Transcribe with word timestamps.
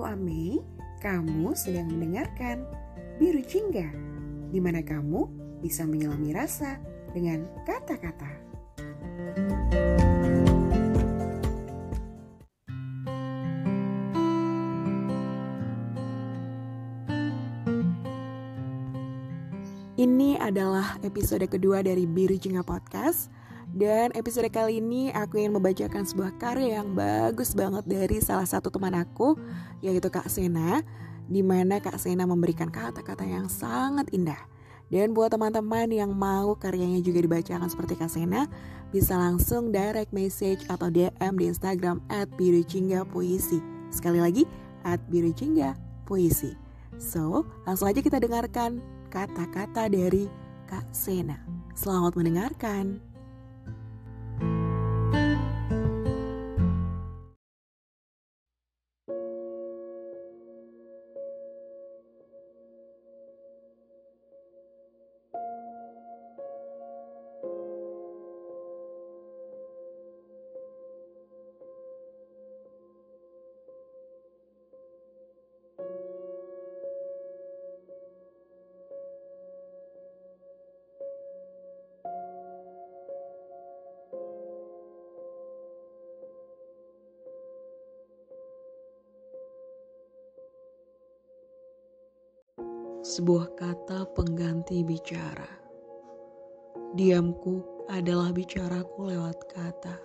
aku 0.00 0.08
Ame, 0.16 0.64
kamu 1.04 1.52
sedang 1.52 1.92
mendengarkan 1.92 2.64
Biru 3.20 3.44
Jingga, 3.44 3.84
di 4.48 4.56
mana 4.56 4.80
kamu 4.80 5.28
bisa 5.60 5.84
menyelami 5.84 6.32
rasa 6.32 6.80
dengan 7.12 7.44
kata-kata. 7.68 8.32
Ini 20.00 20.40
adalah 20.40 20.96
episode 21.04 21.44
kedua 21.44 21.84
dari 21.84 22.08
Biru 22.08 22.40
Jingga 22.40 22.64
Podcast 22.64 23.28
dan 23.70 24.10
episode 24.18 24.50
kali 24.50 24.82
ini 24.82 25.14
aku 25.14 25.38
ingin 25.38 25.54
membacakan 25.54 26.02
sebuah 26.02 26.34
karya 26.42 26.82
yang 26.82 26.94
bagus 26.94 27.54
banget 27.54 27.86
dari 27.86 28.18
salah 28.18 28.46
satu 28.46 28.66
teman 28.66 28.98
aku 28.98 29.38
yaitu 29.78 30.10
Kak 30.10 30.26
Sena 30.26 30.82
di 31.30 31.46
mana 31.46 31.78
Kak 31.78 31.94
Sena 31.96 32.26
memberikan 32.26 32.66
kata-kata 32.66 33.22
yang 33.22 33.46
sangat 33.46 34.10
indah. 34.10 34.38
Dan 34.90 35.14
buat 35.14 35.30
teman-teman 35.30 35.86
yang 35.94 36.10
mau 36.10 36.58
karyanya 36.58 36.98
juga 36.98 37.22
dibacakan 37.22 37.70
seperti 37.70 37.94
Kak 37.94 38.10
Sena, 38.10 38.50
bisa 38.90 39.14
langsung 39.14 39.70
direct 39.70 40.10
message 40.10 40.66
atau 40.66 40.90
DM 40.90 41.38
di 41.38 41.46
Instagram 41.46 42.02
at 42.10 42.26
Puisi. 42.34 43.62
Sekali 43.94 44.18
lagi, 44.18 44.42
at 44.82 44.98
Puisi. 46.02 46.58
So, 46.98 47.46
langsung 47.70 47.86
aja 47.86 48.02
kita 48.02 48.18
dengarkan 48.18 48.82
kata-kata 49.14 49.86
dari 49.86 50.26
Kak 50.66 50.90
Sena. 50.90 51.38
Selamat 51.78 52.18
mendengarkan. 52.18 53.09
Sebuah 93.10 93.58
kata 93.58 94.06
pengganti 94.14 94.86
bicara. 94.86 95.50
Diamku 96.94 97.58
adalah 97.90 98.30
bicaraku 98.30 99.10
lewat 99.10 99.50
kata. 99.50 99.98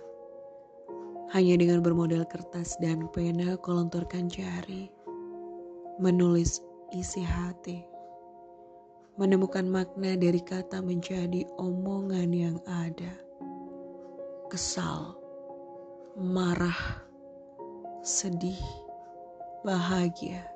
Hanya 1.30 1.54
dengan 1.54 1.86
bermodal 1.86 2.26
kertas 2.26 2.74
dan 2.82 3.06
pena 3.14 3.54
kolontorkan 3.62 4.26
jari. 4.26 4.90
Menulis 6.02 6.58
isi 6.90 7.22
hati. 7.22 7.86
Menemukan 9.22 9.70
makna 9.70 10.18
dari 10.18 10.42
kata 10.42 10.82
menjadi 10.82 11.46
omongan 11.62 12.34
yang 12.34 12.58
ada. 12.66 13.14
Kesal, 14.50 15.14
marah, 16.18 17.06
sedih, 18.02 18.58
bahagia 19.62 20.55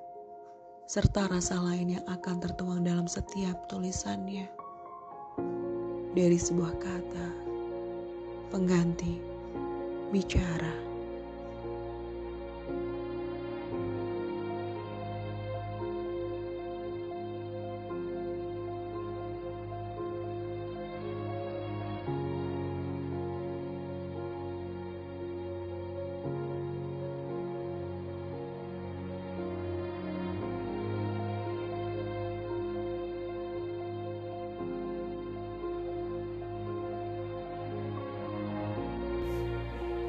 serta 0.91 1.31
rasa 1.31 1.55
lain 1.63 1.95
yang 1.95 2.07
akan 2.11 2.43
tertuang 2.43 2.83
dalam 2.83 3.07
setiap 3.07 3.71
tulisannya. 3.71 4.51
Dari 6.19 6.35
sebuah 6.35 6.75
kata, 6.83 7.29
pengganti, 8.51 9.23
bicara. 10.11 10.90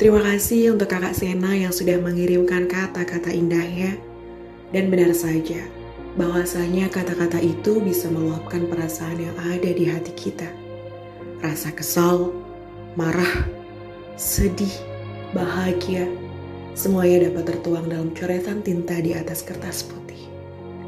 Terima 0.01 0.17
kasih 0.17 0.73
untuk 0.73 0.89
kakak 0.89 1.13
Sena 1.13 1.53
yang 1.53 1.69
sudah 1.69 2.01
mengirimkan 2.01 2.65
kata-kata 2.65 3.29
indahnya. 3.29 4.01
Dan 4.73 4.89
benar 4.89 5.13
saja, 5.13 5.61
bahwasanya 6.17 6.89
kata-kata 6.89 7.37
itu 7.37 7.77
bisa 7.77 8.09
meluapkan 8.09 8.65
perasaan 8.65 9.21
yang 9.21 9.37
ada 9.37 9.69
di 9.69 9.85
hati 9.85 10.09
kita. 10.17 10.49
Rasa 11.45 11.69
kesal, 11.69 12.33
marah, 12.97 13.45
sedih, 14.17 14.73
bahagia, 15.37 16.09
semuanya 16.73 17.29
dapat 17.29 17.53
tertuang 17.53 17.85
dalam 17.85 18.09
coretan 18.17 18.65
tinta 18.65 18.97
di 19.05 19.13
atas 19.13 19.45
kertas 19.45 19.85
putih. 19.85 20.25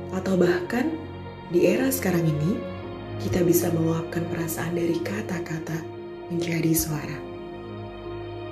Atau 0.09 0.41
bahkan, 0.41 0.89
di 1.53 1.69
era 1.69 1.85
sekarang 1.93 2.25
ini, 2.25 2.57
kita 3.21 3.45
bisa 3.45 3.69
meluapkan 3.77 4.25
perasaan 4.25 4.73
dari 4.73 4.97
kata-kata 5.05 5.85
menjadi 6.33 6.73
suara. 6.73 7.32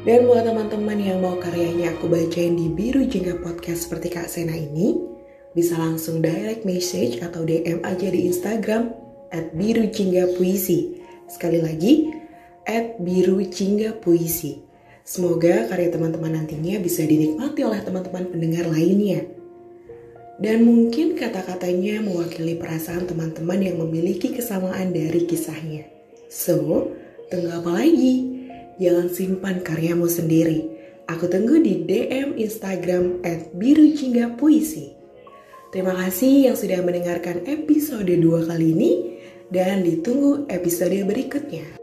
Dan 0.01 0.25
buat 0.25 0.49
teman-teman 0.49 0.97
yang 0.97 1.21
mau 1.21 1.37
karyanya 1.37 1.93
aku 1.93 2.09
bacain 2.09 2.57
di 2.57 2.73
Biru 2.73 3.05
Jingga 3.05 3.37
Podcast 3.37 3.85
seperti 3.85 4.09
Kak 4.09 4.33
Sena 4.33 4.57
ini, 4.57 4.97
bisa 5.53 5.77
langsung 5.77 6.25
direct 6.25 6.65
message 6.65 7.21
atau 7.21 7.45
DM 7.45 7.85
aja 7.85 8.09
di 8.09 8.25
Instagram 8.25 8.97
at 9.29 9.53
Biru 9.53 9.85
Jingga 9.93 10.33
Puisi. 10.33 10.97
Sekali 11.29 11.61
lagi, 11.61 12.09
at 12.65 12.97
Biru 12.97 13.45
Jingga 13.45 14.01
Puisi. 14.01 14.65
Semoga 15.05 15.69
karya 15.69 15.93
teman-teman 15.93 16.33
nantinya 16.33 16.81
bisa 16.81 17.05
dinikmati 17.05 17.61
oleh 17.61 17.85
teman-teman 17.85 18.25
pendengar 18.25 18.73
lainnya. 18.73 19.21
Dan 20.41 20.65
mungkin 20.65 21.13
kata-katanya 21.13 22.01
mewakili 22.01 22.57
perasaan 22.57 23.05
teman-teman 23.05 23.61
yang 23.61 23.77
memiliki 23.77 24.33
kesamaan 24.33 24.97
dari 24.97 25.29
kisahnya. 25.29 25.85
So, 26.25 26.89
tunggu 27.29 27.53
apa 27.53 27.69
lagi? 27.69 28.40
Jangan 28.81 29.07
simpan 29.13 29.61
karyamu 29.61 30.09
sendiri. 30.09 30.65
Aku 31.05 31.29
tunggu 31.29 31.61
di 31.61 31.85
DM 31.85 32.33
Instagram 32.41 33.21
at 33.21 33.53
Biru. 33.53 33.93
Terima 35.71 35.93
kasih 35.95 36.51
yang 36.51 36.57
sudah 36.57 36.81
mendengarkan 36.83 37.45
episode 37.45 38.09
2 38.09 38.49
kali 38.49 38.67
ini 38.73 38.91
dan 39.53 39.85
ditunggu 39.85 40.49
episode 40.49 40.97
berikutnya. 41.05 41.80